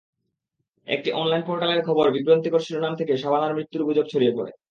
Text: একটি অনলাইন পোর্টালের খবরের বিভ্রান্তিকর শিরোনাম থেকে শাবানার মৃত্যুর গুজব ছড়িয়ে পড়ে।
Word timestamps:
একটি 0.87 1.09
অনলাইন 1.11 1.43
পোর্টালের 1.45 1.81
খবরের 1.83 2.13
বিভ্রান্তিকর 2.13 2.65
শিরোনাম 2.65 2.93
থেকে 2.95 3.13
শাবানার 3.17 3.55
মৃত্যুর 3.55 3.85
গুজব 3.85 4.05
ছড়িয়ে 4.11 4.35
পড়ে। 4.37 4.51